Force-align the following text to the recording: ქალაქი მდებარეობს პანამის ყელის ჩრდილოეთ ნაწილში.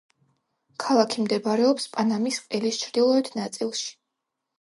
ქალაქი 0.83 1.25
მდებარეობს 1.25 1.85
პანამის 1.97 2.39
ყელის 2.45 2.81
ჩრდილოეთ 2.85 3.31
ნაწილში. 3.41 3.93